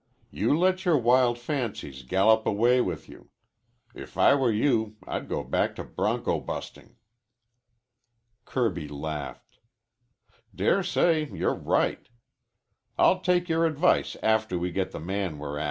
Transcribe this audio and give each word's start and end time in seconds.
You 0.31 0.57
let 0.57 0.83
your 0.83 0.97
wild 0.97 1.37
fancies 1.37 2.01
gallop 2.01 2.47
away 2.47 2.81
with 2.81 3.07
you. 3.07 3.29
If 3.93 4.17
I 4.17 4.33
were 4.33 4.51
you 4.51 4.95
I'd 5.05 5.29
go 5.29 5.43
back 5.43 5.75
to 5.75 5.83
bronco 5.83 6.39
busting." 6.39 6.95
Kirby 8.45 8.87
laughed. 8.87 9.59
"Dare 10.55 10.81
say 10.81 11.27
you're 11.31 11.53
right. 11.53 12.09
I'll 12.97 13.19
take 13.19 13.47
your 13.47 13.63
advice 13.67 14.17
after 14.23 14.57
we 14.57 14.71
get 14.71 14.89
the 14.89 14.99
man 14.99 15.37
we're 15.37 15.59
after." 15.59 15.59